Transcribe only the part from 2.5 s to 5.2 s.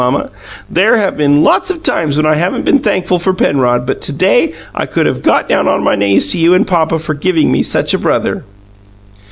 been thankful for Penrod, but to day I could